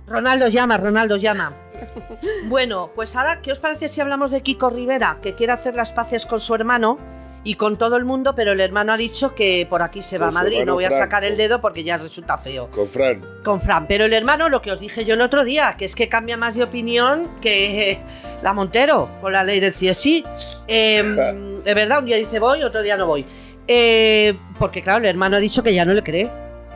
[0.06, 1.52] Ronaldo llama, Ronaldo llama.
[2.46, 5.92] Bueno, pues ahora, ¿qué os parece si hablamos de Kiko Rivera, que quiere hacer las
[5.92, 6.98] paces con su hermano
[7.46, 10.28] y con todo el mundo, pero el hermano ha dicho que por aquí se va
[10.28, 10.64] a Madrid.
[10.66, 12.68] No voy a sacar el dedo porque ya resulta feo.
[12.72, 13.24] Con Fran.
[13.44, 13.86] Con Fran.
[13.86, 16.36] Pero el hermano, lo que os dije yo el otro día, que es que cambia
[16.36, 18.00] más de opinión que
[18.42, 20.24] la Montero con la ley del sí es sí.
[20.66, 23.24] De verdad, un día dice voy, otro día no voy.
[23.68, 26.28] Eh, porque claro, el hermano ha dicho que ya no le cree.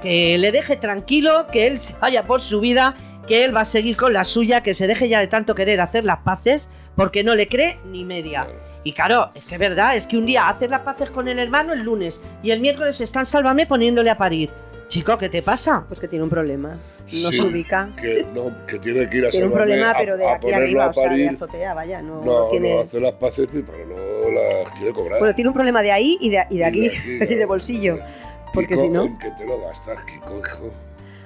[0.02, 2.94] Que le deje tranquilo, que él se vaya por su vida
[3.30, 5.80] que él va a seguir con la suya, que se deje ya de tanto querer
[5.80, 8.48] hacer las paces, porque no le cree ni media.
[8.82, 11.38] Y claro, es que es verdad, es que un día haces las paces con el
[11.38, 14.50] hermano el lunes y el miércoles están sálvame poniéndole a parir.
[14.88, 15.84] Chico, ¿qué te pasa?
[15.86, 16.70] Pues que tiene un problema.
[17.04, 17.90] No se ubica.
[18.00, 20.92] Que, no, que tiene que ir a Tiene un problema, pero de aquí arriba, o
[20.92, 22.02] sea, de azotea, vaya.
[22.02, 22.74] No, no, tiene...
[22.74, 25.20] no hace las paces, pero no las quiere cobrar.
[25.20, 28.00] Bueno, tiene un problema de ahí y de, y de aquí, y de, bolsillo.
[28.52, 29.04] Porque si no.
[29.04, 30.72] ¿En qué te lo gastas, Kiko, hijo?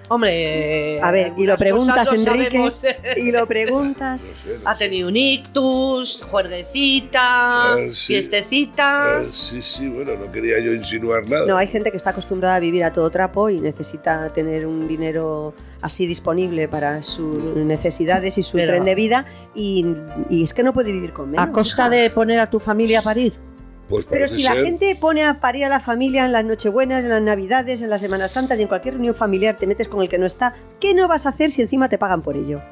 [0.09, 2.73] Hombre, a ver, y lo preguntas, Enrique,
[3.17, 4.23] y lo preguntas.
[4.65, 9.21] Ha tenido un ictus, juerguecita, eh, fiestecita.
[9.21, 11.47] Eh, sí, sí, bueno, no quería yo insinuar nada.
[11.47, 14.87] No, hay gente que está acostumbrada a vivir a todo trapo y necesita tener un
[14.87, 19.87] dinero así disponible para sus necesidades y su tren de vida y,
[20.31, 21.49] es que no puede vivir con menos.
[21.49, 23.35] ¿A costa de poner a tu familia a parir?
[23.89, 27.11] Pues Pero si la gente pone a parir a la familia en las Nochebuenas, en
[27.11, 30.09] las Navidades, en las Semanas Santas y en cualquier reunión familiar te metes con el
[30.09, 32.63] que no está, ¿qué no vas a hacer si encima te pagan por ello?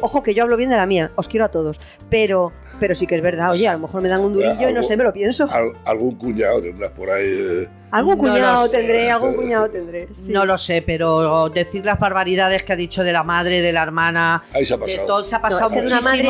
[0.00, 3.06] Ojo que yo hablo bien de la mía, os quiero a todos, pero pero sí
[3.06, 5.04] que es verdad, oye, a lo mejor me dan un durillo y no sé, me
[5.04, 5.48] lo pienso.
[5.84, 7.26] algún cuñado tendrás por ahí.
[7.26, 7.68] Eh.
[7.90, 10.08] Algún cuñado tendré, algún cuñado tendré.
[10.28, 13.82] No lo sé, pero decir las barbaridades que ha dicho de la madre, de la
[13.82, 15.00] hermana, ahí se ha pasado.
[15.00, 16.28] de todo se ha pasado una madre,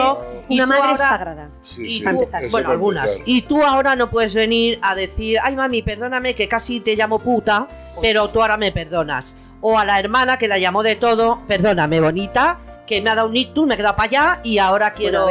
[0.49, 1.51] una madre sagrada.
[1.63, 2.05] Sí,
[2.51, 3.21] bueno, algunas.
[3.25, 7.19] Y tú ahora no puedes venir a decir, ay mami, perdóname que casi te llamo
[7.19, 7.67] puta,
[8.01, 9.37] pero tú ahora me perdonas.
[9.61, 13.29] O a la hermana que la llamó de todo, perdóname, bonita, que me ha dado
[13.29, 15.27] un ictus, me he quedado para allá y ahora quiero,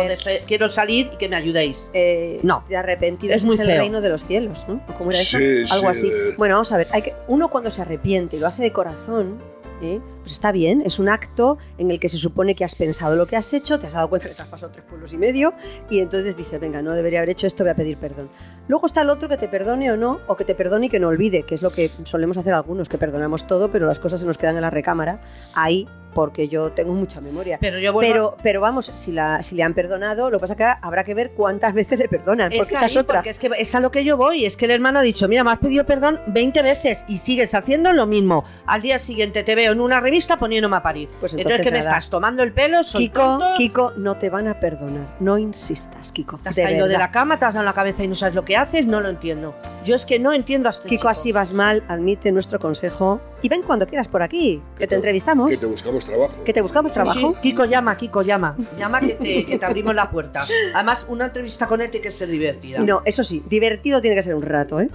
[0.45, 1.89] quiero salir y que me ayudéis.
[1.93, 2.63] Eh, no.
[2.67, 4.81] De arrepentido es, muy el reino de los cielos, ¿no?
[4.97, 5.37] ¿Cómo era eso?
[5.71, 6.11] Algo así.
[6.37, 6.87] Bueno, vamos a ver.
[6.91, 9.41] Hay que, uno cuando se arrepiente y lo hace de corazón,
[9.81, 9.99] ¿eh?
[10.25, 13.35] Está bien, es un acto en el que se supone que has pensado lo que
[13.35, 15.53] has hecho, te has dado cuenta que te has pasado tres pueblos y medio
[15.89, 18.29] y entonces dices, venga, no debería haber hecho esto, voy a pedir perdón.
[18.67, 20.99] Luego está el otro que te perdone o no, o que te perdone y que
[20.99, 24.21] no olvide, que es lo que solemos hacer algunos, que perdonamos todo, pero las cosas
[24.21, 25.21] se nos quedan en la recámara.
[25.53, 27.57] Ahí porque yo tengo mucha memoria.
[27.59, 30.57] Pero, yo pero, pero vamos, si, la, si le han perdonado, lo que pasa es
[30.57, 33.19] que habrá que ver cuántas veces le perdonan, porque esa es otra.
[33.19, 35.43] es que es a lo que yo voy, es que el hermano ha dicho, mira,
[35.43, 38.45] me has pedido perdón 20 veces y sigues haciendo lo mismo.
[38.65, 41.09] Al día siguiente te veo en una reunión entrevista poniéndome a parir.
[41.19, 42.79] Pues entonces, ¿qué me estás tomando el pelo?
[42.81, 45.15] Kiko, Kiko, no te van a perdonar.
[45.19, 46.37] No insistas, Kiko.
[46.37, 48.45] Te has caído de la cama, te has dado la cabeza y no sabes lo
[48.45, 48.85] que haces.
[48.85, 49.53] No lo entiendo.
[49.83, 51.83] Yo es que no entiendo a este Kiko, así vas mal.
[51.87, 53.19] Admite nuestro consejo.
[53.41, 55.49] Y ven cuando quieras por aquí, que, te, entrevistamos.
[55.49, 56.43] Que te buscamos trabajo.
[56.43, 57.35] Que te buscamos trabajo.
[57.41, 58.55] Kiko, llama, Kiko, llama.
[58.77, 60.41] Llama que te, que te abrimos la puerta.
[60.73, 62.79] Además, una entrevista con él tiene que ser divertida.
[62.79, 64.89] No, eso sí, divertido tiene que ser un rato, ¿eh?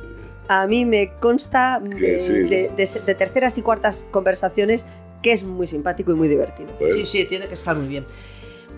[0.50, 4.85] a mí me consta de, terceras y cuartas conversaciones
[5.22, 6.70] que es muy simpático y muy divertido.
[6.92, 8.06] Sí, sí, tiene que estar muy bien.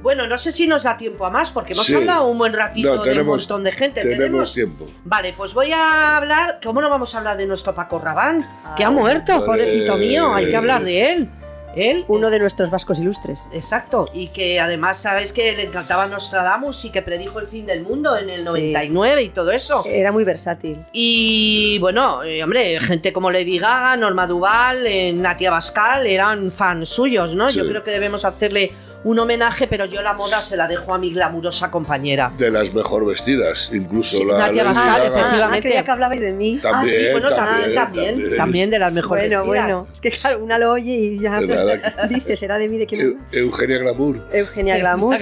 [0.02, 3.04] Bueno, no sé si nos da tiempo a más, porque hemos hablado un buen ratito
[3.04, 4.02] de un montón de gente.
[4.02, 4.88] Tenemos, tiempo.
[5.04, 6.58] Vale, pues voy a hablar.
[6.62, 8.44] ¿Cómo no vamos a hablar de nuestro Paco Rabán?
[8.76, 11.28] que ha muerto, pobrecito mío, hay que hablar de él.
[11.76, 13.46] Él, uno de nuestros vascos ilustres.
[13.52, 17.82] Exacto, y que además sabes que le encantaba Nostradamus y que predijo el fin del
[17.82, 19.82] mundo en el 99 y todo eso.
[19.86, 20.84] Era muy versátil.
[20.92, 26.88] Y bueno, eh, hombre, gente como Lady Gaga, Norma Duval, eh, Natia Bascal eran fans
[26.88, 27.50] suyos, ¿no?
[27.50, 28.72] Yo creo que debemos hacerle
[29.04, 32.32] un homenaje, pero yo la moda se la dejo a mi glamurosa compañera.
[32.38, 34.38] De las mejor vestidas, incluso la.
[34.38, 35.58] Nadia Bascal, efectivamente.
[35.58, 36.58] Ah, creía que hablabais de mí.
[36.62, 39.66] También, ah, sí, bueno, también, también, también, de las mejores bueno, vestidas.
[39.66, 41.40] Bueno, es que claro, una lo oye y ya
[42.08, 43.18] dice, será de mí de quién.
[43.32, 44.28] Eugenia Glamour.
[44.32, 45.16] Eugenia Glamour.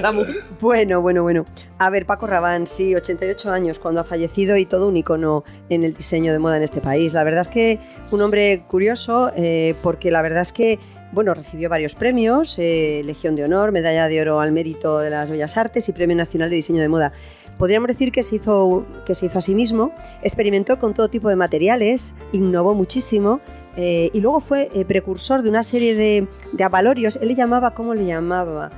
[0.61, 1.45] bueno, bueno, bueno.
[1.79, 5.85] A ver, Paco Rabán, sí, 88 años cuando ha fallecido y todo un icono en
[5.85, 7.15] el diseño de moda en este país.
[7.15, 7.79] La verdad es que
[8.11, 10.79] un hombre curioso, eh, porque la verdad es que
[11.13, 15.31] bueno, recibió varios premios, eh, Legión de Honor, Medalla de Oro al Mérito de las
[15.31, 17.13] Bellas Artes y Premio Nacional de Diseño de Moda.
[17.59, 19.93] Podríamos decir que se hizo, que se hizo a sí mismo,
[20.23, 23.41] experimentó con todo tipo de materiales, innovó muchísimo
[23.77, 27.17] eh, y luego fue eh, precursor de una serie de, de, avalorios.
[27.17, 28.71] Él le llamaba, ¿cómo le llamaba?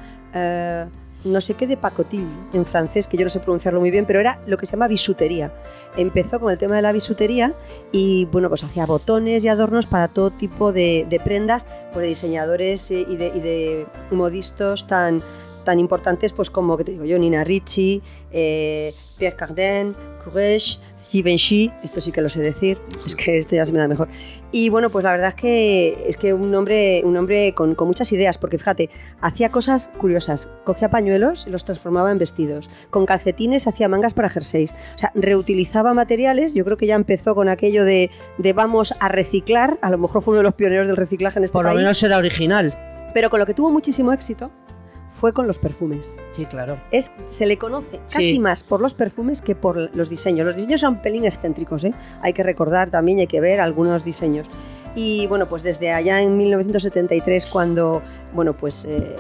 [1.25, 4.21] No sé qué de pacotil en francés, que yo no sé pronunciarlo muy bien, pero
[4.21, 5.53] era lo que se llama bisutería.
[5.97, 7.55] Empezó con el tema de la bisutería
[7.93, 12.91] y bueno, pues hacía botones y adornos para todo tipo de, prendas, pues de diseñadores
[12.91, 15.23] eh, y de, y de modistas tan,
[15.65, 20.79] tan importantes pues como que digo yo, Nina Ricci, eh, Pierre Cardin, Courage,
[21.13, 24.09] Givenchy, esto sí que lo sé decir, es que esto ya se me da mejor.
[24.51, 28.11] Y bueno, pues la verdad es que es que un hombre, un hombre con, muchas
[28.13, 28.89] ideas, porque fíjate,
[29.21, 30.51] hacía cosas curiosas.
[30.65, 32.71] Cogía pañuelos y los transformaba en vestidos.
[32.89, 34.73] Con calcetines hacía mangas para jerseys.
[34.95, 36.55] O sea, reutilizaba materiales.
[36.55, 39.79] Yo creo que ya empezó con aquello de, de vamos a reciclar.
[39.83, 41.65] A lo mejor fue uno de los pioneros del reciclaje en este país.
[41.65, 42.75] Por lo menos era original.
[43.13, 44.51] Pero con lo que tuvo muchísimo éxito
[45.23, 46.21] fue con los perfumes.
[46.33, 46.81] Sí, claro.
[46.91, 50.45] Es, se le conoce casi más por los perfumes que por los diseños.
[50.45, 51.95] Los diseños son pelín excéntricos, ¿eh?
[52.23, 54.49] hay que recordar también, hay que ver algunos diseños.
[54.97, 58.03] Y bueno, pues desde allá en 1973, cuando
[58.35, 59.15] bueno, pues, eh,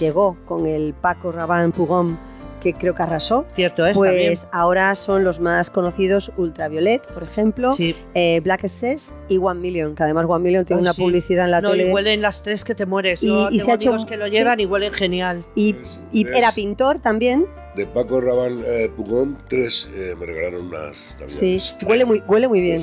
[0.00, 2.18] llegó con el Paco Rabanne Pugón
[2.62, 3.44] que creo que arrasó.
[3.54, 3.96] Cierto es.
[3.96, 7.76] Pues ahora son los más conocidos Ultraviolet, por ejemplo,
[8.14, 11.60] eh, Black Excess y One Million, que además One Million tiene una publicidad en la
[11.60, 11.88] tele.
[11.88, 13.22] Y huelen las tres que te mueres.
[13.22, 15.44] Y, y se ha hecho, que lo llevan y huelen genial.
[15.54, 15.76] Y,
[16.12, 21.16] y era pintor también de Paco Rabanne eh, Pugón, tres eh, me regalaron unas.
[21.26, 21.56] Sí,
[21.86, 22.78] huele muy, huele muy bien.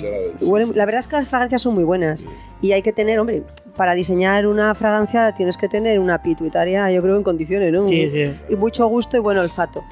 [0.74, 2.26] la verdad es que las fragancias son muy buenas.
[2.62, 3.44] Y hay que tener, hombre,
[3.76, 7.88] para diseñar una fragancia tienes que tener una pituitaria, yo creo, en condiciones, ¿no?
[7.88, 8.36] Sí, sí.
[8.50, 9.84] Y mucho gusto y buen olfato.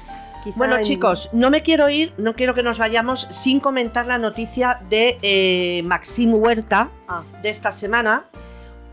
[0.56, 4.80] bueno, chicos, no me quiero ir, no quiero que nos vayamos sin comentar la noticia
[4.90, 7.22] de eh, Maxim Huerta ah.
[7.42, 8.24] de esta semana,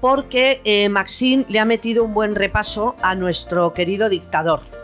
[0.01, 4.74] porque eh, Maxim le ha metido un buen repaso a nuestro querido dictador.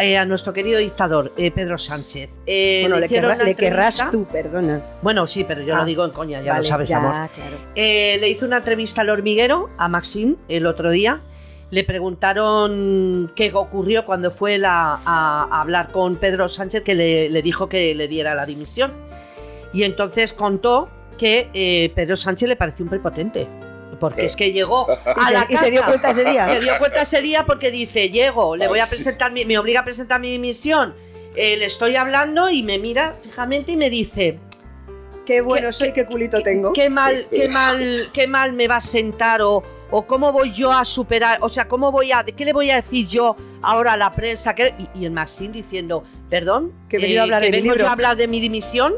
[0.00, 2.30] Eh, a nuestro querido dictador, eh, Pedro Sánchez.
[2.46, 4.80] Eh, bueno, le, querrás tú, perdona.
[5.02, 7.28] Bueno, sí, pero yo lo ah, digo en coña, ya lo sabes, amor.
[7.74, 11.20] le hizo una entrevista al hormiguero, a Maxim, el otro día.
[11.70, 17.94] Le preguntaron qué ocurrió cuando fue a, hablar con Pedro Sánchez, que le, dijo que
[17.94, 18.92] le diera la dimisión.
[19.72, 23.48] Y entonces contó que Pedro Sánchez le pareció un prepotente
[23.98, 25.52] porque es que llegó a la casa.
[25.52, 26.48] Y se dio cuenta ese día.
[26.48, 29.84] Se dio cuenta ese día porque dice, llego, le voy a presentar, me obliga a
[29.84, 30.94] presentar mi dimisión.
[31.34, 34.38] Eh, le estoy hablando y me mira fijamente y me dice,
[35.24, 36.72] qué bueno soy, qué culito tengo.
[36.72, 40.72] Qué mal, qué mal, qué mal me va a sentar o, o cómo voy yo
[40.72, 43.96] a superar, o sea, cómo voy a, ¿qué le voy a decir yo ahora a
[43.96, 44.54] la prensa?
[44.94, 48.40] Y, el Maxim diciendo, perdón, que a hablar que vengo yo a hablar de mi
[48.40, 48.94] dimisión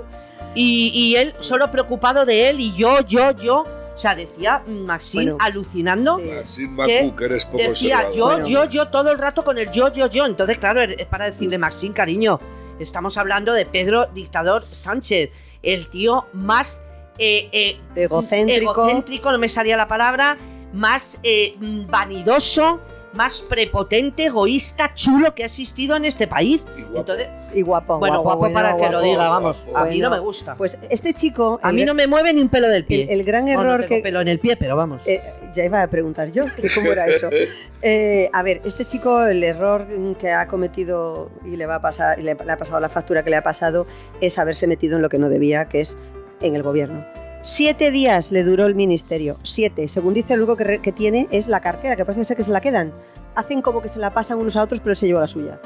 [0.54, 3.64] y, y él solo preocupado de él y yo, yo, yo.
[3.94, 6.18] O sea, decía Maxim alucinando.
[6.18, 6.76] Maxim
[7.16, 10.26] que, eres poco Decía yo, yo, yo, todo el rato con el yo, yo, yo.
[10.26, 12.40] Entonces, claro, es para decirle, Maxim, cariño,
[12.78, 15.30] estamos hablando de Pedro Dictador Sánchez,
[15.62, 16.84] el tío más
[17.18, 18.72] eh, eh, egocéntrico.
[18.72, 20.38] egocéntrico, no me salía la palabra,
[20.72, 22.80] más eh, vanidoso,
[23.12, 26.66] más prepotente, egoísta, chulo que ha existido en este país.
[26.76, 27.12] Y guapo.
[27.54, 29.64] y guapo bueno, guapo, para que lo diga, vamos.
[29.74, 30.54] a mí no me gusta.
[30.54, 31.58] Pues este chico.
[31.62, 33.06] A mí no me mueve ni un pelo del pie.
[33.10, 34.00] El, gran error no que.
[34.00, 35.02] pelo en el pie, pero vamos.
[35.06, 35.20] Eh,
[35.54, 36.44] ya iba a preguntar yo,
[36.74, 37.28] ¿cómo era eso?
[37.82, 39.86] Eh, a ver, este chico, el error
[40.18, 43.30] que ha cometido y le va a pasar, y le, ha pasado la factura que
[43.30, 43.86] le ha pasado,
[44.20, 45.96] es haberse metido en lo que no debía, que es
[46.42, 47.06] en el gobierno.
[47.42, 49.38] Siete días le duró el ministerio.
[49.44, 49.88] Siete.
[49.88, 52.60] Según dice, lo único que, tiene es la cartera, que parece ser que se la
[52.60, 52.92] quedan.
[53.34, 55.58] Hacen como que se la pasan unos a otros, pero se lleva la suya.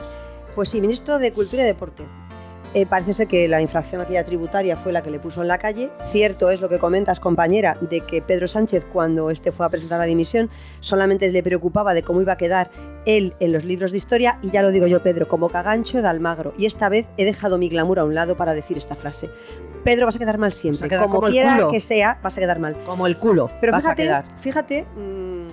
[0.55, 2.05] Pues sí, ministro de Cultura y Deporte.
[2.75, 5.59] Eh, parece ser que la infracción aquella tributaria fue la que le puso en la
[5.59, 5.91] calle.
[6.13, 9.99] Cierto es lo que comentas, compañera, de que Pedro Sánchez, cuando este fue a presentar
[9.99, 12.71] la dimisión, solamente le preocupaba de cómo iba a quedar
[13.05, 14.39] él en los libros de historia.
[14.43, 16.53] Y ya lo digo yo, Pedro, como cagancho de Almagro.
[16.57, 19.29] Y esta vez he dejado mi glamour a un lado para decir esta frase.
[19.85, 20.89] Pedro, vas a quedar mal siempre.
[20.99, 22.77] Como, quiera que sea, vas a quedar mal.
[22.85, 23.51] Como el culo.
[23.61, 25.49] Pero fíjate, fíjate mm,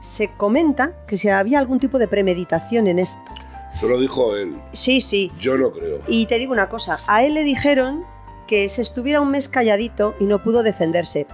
[0.00, 3.32] se comenta que si había algún tipo de premeditación en esto.
[3.72, 4.56] Eso lo dijo él.
[4.72, 5.32] Sí, sí.
[5.40, 6.00] Yo no creo.
[6.06, 8.04] Y te digo una cosa, a él le dijeron
[8.46, 11.26] que se estuviera un mes calladito y no pudo defenderse.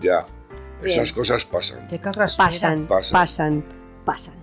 [0.00, 0.24] ya,
[0.82, 1.88] esas cosas pasan.
[1.88, 3.64] ¿Qué pasan, pasan, pasan,
[4.04, 4.41] pasan.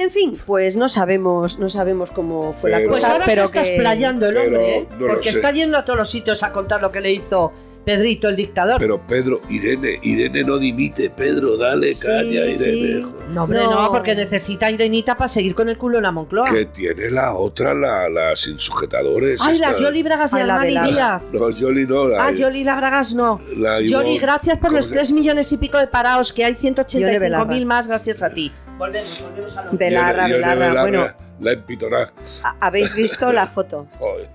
[0.00, 2.90] En fin, pues no sabemos, no sabemos cómo fue la cosa.
[2.90, 4.88] Pues ahora se está explayando el hombre, ¿eh?
[4.98, 7.52] porque está yendo a todos los sitios a contar lo que le hizo
[7.84, 8.78] Pedrito, el dictador.
[8.78, 11.10] Pero Pedro, Irene, Irene no dimite.
[11.10, 13.06] Pedro, dale caña, Irene.
[13.30, 13.90] No, hombre, no.
[13.90, 16.44] porque necesita a Irenita para seguir con el culo en la Moncloa.
[16.44, 19.40] Que tiene la otra, la, la sin sujetadores.
[19.42, 21.22] Ay, la Jolly Bragas de Armani Díaz.
[21.32, 22.08] No, Jolly no.
[22.08, 23.40] La, ah, Jolly la Bragas no.
[23.54, 27.66] La Jolly, gracias por los 3 millones y pico de parados, que hay 185 mil
[27.66, 28.50] más gracias a ti.
[28.80, 30.80] Volvemos, volvemos a lo Belarra, Belarra.
[30.80, 31.06] Bueno,
[31.38, 32.12] la empitona.
[32.60, 33.86] ¿Habéis visto la foto?
[33.98, 34.26] Joder.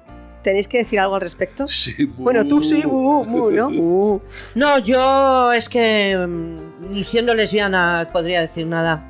[0.43, 1.67] ¿Tenéis que decir algo al respecto?
[1.67, 4.21] Sí, Bueno, tú sí, ¿no?
[4.55, 9.03] No, yo es que mm, ni siendo lesbiana podría decir nada.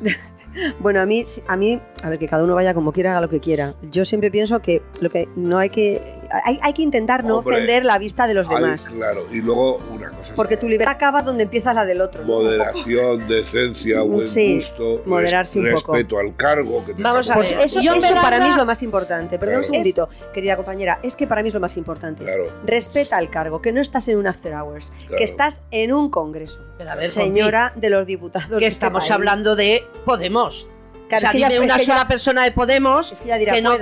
[0.80, 3.30] Bueno, a mí, a mí, a ver, que cada uno vaya como quiera, haga lo
[3.30, 3.74] que quiera.
[3.90, 6.02] Yo siempre pienso que lo que no hay que.
[6.44, 8.88] Hay, que intentar no ofender la vista de los demás.
[8.88, 10.34] Claro, y luego una cosa.
[10.34, 12.24] Porque tu libertad acaba donde empieza la del otro.
[12.24, 15.02] Moderación, decencia, buen gusto.
[15.04, 15.92] Moderarse un poco.
[15.92, 16.84] Respeto al cargo.
[16.84, 17.80] Que Vamos a ver, eso,
[18.20, 19.38] para mí es lo más importante.
[19.38, 22.24] Perdón un segundito, querida compañera, es que para mí es lo más importante.
[22.24, 22.50] Claro.
[22.64, 26.60] Respeta al cargo, que no estás en un after hours, que estás en un congreso.
[27.02, 28.58] Señora de los diputados.
[28.58, 30.68] Que este estamos hablando de Podemos.
[31.16, 33.76] O sea, dime una sola persona de Podemos que, no,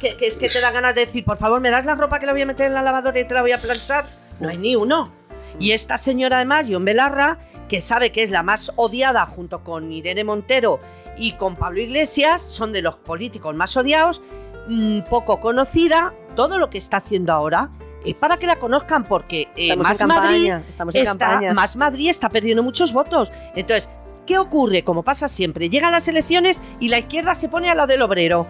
[0.00, 2.26] que, es que te da ganas de decir, por favor, ¿me das la ropa que
[2.26, 4.06] la voy a meter en la lavadora y te la voy a planchar?
[4.40, 5.12] No hay ni uno.
[5.58, 9.92] Y esta señora además, John Belarra, que sabe que es la más odiada junto con
[9.92, 10.80] Irene Montero
[11.16, 14.22] y con Pablo Iglesias, son de los políticos más odiados,
[14.68, 17.70] mm, poco conocida, todo lo que está haciendo ahora
[18.04, 20.52] y para que la conozcan porque eh, más, Madrid
[20.94, 23.30] está, más Madrid está perdiendo muchos votos.
[23.54, 23.88] Entonces,
[24.32, 24.82] ¿qué ocurre?
[24.82, 28.46] Como pasa siempre, llegan las elecciones y la izquierda se pone al lado del obrero.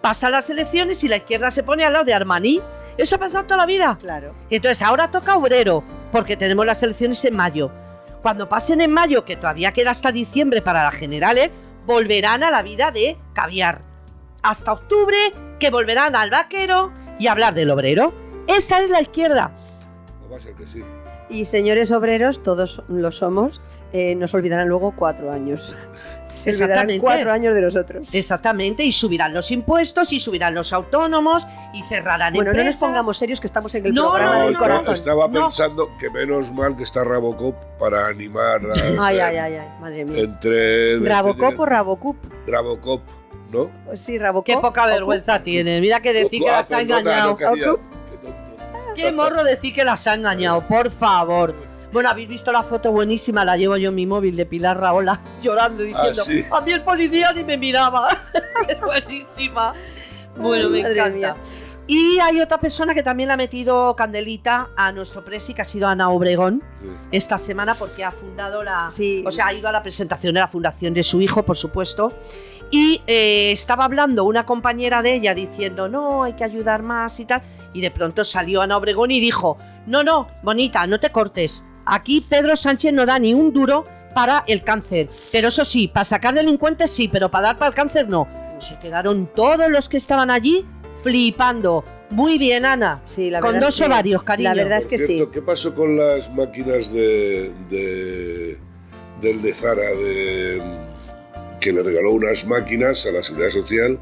[0.00, 2.60] Pasan las elecciones y la izquierda se pone al lado de Armani.
[2.96, 3.98] Eso ha pasado toda la vida.
[4.00, 4.32] Claro.
[4.48, 7.72] Entonces ahora toca obrero, porque tenemos las elecciones en mayo.
[8.22, 11.50] Cuando pasen en mayo, que todavía queda hasta diciembre para las generales,
[11.84, 13.82] volverán a la vida de caviar.
[14.40, 15.16] Hasta octubre,
[15.58, 18.14] que volverán al vaquero y hablar del obrero.
[18.46, 19.50] Esa es la izquierda.
[20.22, 20.84] No va a ser que sí.
[21.28, 23.60] Y señores obreros, todos lo somos,
[23.94, 25.76] eh, nos olvidarán luego cuatro años.
[26.34, 26.98] Se Exactamente.
[26.98, 28.08] cuatro años de nosotros.
[28.10, 33.16] Exactamente, y subirán los impuestos, y subirán los autónomos, y cerrarán Bueno, no nos pongamos
[33.16, 34.92] serios que estamos en el programa del corazón.
[34.92, 39.06] Estaba pensando que menos mal que está Rabocop para animar a...
[39.06, 40.24] Ay, ay, ay, ay, madre mía.
[40.24, 40.98] Entre...
[40.98, 42.16] ¿Rabocop o Rabocup?
[42.48, 43.00] Rabocop,
[43.52, 43.70] ¿no?
[43.86, 44.44] Pues sí, Rabocop.
[44.44, 45.80] Qué poca vergüenza tienes.
[45.80, 47.38] Mira que decir que las ha engañado.
[48.96, 51.54] Qué morro decir que las ha engañado, por favor.
[51.94, 55.20] Bueno, habéis visto la foto buenísima, la llevo yo en mi móvil de Pilar Raola
[55.40, 58.20] llorando ah, diciendo, a mí el policía ni me miraba.
[58.84, 59.72] buenísima.
[60.36, 61.36] Bueno, me encanta.
[61.86, 65.64] Y hay otra persona que también le ha metido candelita a nuestro presi, que ha
[65.64, 66.64] sido Ana Obregón,
[67.12, 68.88] esta semana, porque ha fundado la.
[68.88, 72.12] O sea, ha ido a la presentación de la fundación de su hijo, por supuesto.
[72.72, 77.26] Y eh, estaba hablando una compañera de ella diciendo, no, hay que ayudar más y
[77.26, 77.42] tal.
[77.72, 81.64] Y de pronto salió Ana Obregón y dijo, no, no, bonita, no te cortes.
[81.86, 85.08] Aquí Pedro Sánchez no da ni un duro para el cáncer.
[85.32, 88.28] Pero eso sí, para sacar delincuentes sí, pero para dar para el cáncer no.
[88.58, 90.64] Se quedaron todos los que estaban allí
[91.02, 91.84] flipando.
[92.10, 93.02] Muy bien, Ana.
[93.04, 94.54] Sí, la con dos ovarios, cariño.
[94.54, 95.22] La verdad es que sí.
[95.32, 98.58] ¿Qué pasó con las máquinas de, de
[99.20, 100.62] del de Zara de,
[101.60, 103.98] que le regaló unas máquinas a la Seguridad Social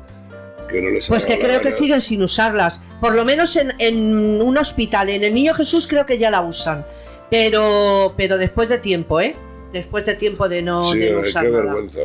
[1.09, 2.81] pues que creo que siguen sin usarlas.
[3.01, 6.85] Por lo menos en, un hospital, en el Niño Jesús creo que ya la usan.
[7.33, 9.35] Pero, pero después de tiempo, ¿eh?
[9.73, 12.01] después de tiempo de no, sí, de usar qué vergüenza.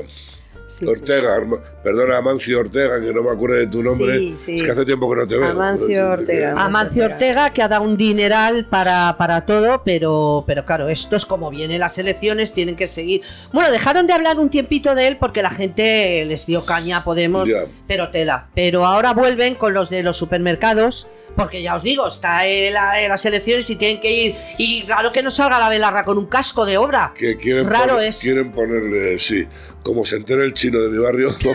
[0.85, 1.37] Ortega,
[1.83, 4.33] perdona, Amancio Ortega, que no me acuerdo de tu nombre.
[4.33, 5.49] Es que hace tiempo que no te veo.
[5.49, 6.51] Amancio Ortega.
[6.61, 11.25] Amancio Ortega, que ha dado un dineral para, para todo, pero, pero claro, esto es
[11.25, 13.21] como vienen las elecciones, tienen que seguir.
[13.51, 17.03] Bueno, dejaron de hablar un tiempito de él porque la gente les dio caña a
[17.03, 17.49] Podemos,
[17.85, 18.47] pero tela.
[18.53, 21.07] Pero ahora vuelven con los de los supermercados
[21.37, 24.35] porque ya os digo, está en, las elecciones y tienen que ir.
[24.57, 27.13] Y claro que no salga la velarra con un casco de obra.
[27.15, 28.17] Que quieren Raro es.
[28.17, 29.45] Quieren ponerle, sí,
[29.83, 31.29] como se entera el chino de mi barrio,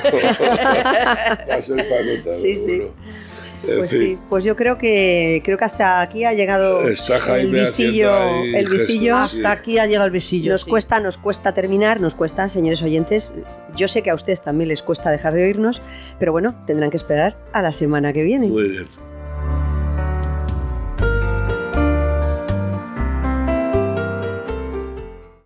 [1.50, 2.32] va a ser panota.
[2.42, 2.82] Sí, sí.
[3.64, 8.68] Pues sí, pues yo creo que creo que hasta aquí ha llegado el visillo, el
[8.68, 10.50] visillo hasta aquí ha llegado el visillo.
[10.50, 13.34] Nos cuesta, nos cuesta terminar, nos cuesta, señores oyentes.
[13.76, 15.80] Yo sé que a ustedes también les cuesta dejar de oírnos,
[16.18, 18.48] pero bueno, tendrán que esperar a la semana que viene.
[18.48, 18.86] Muy bien.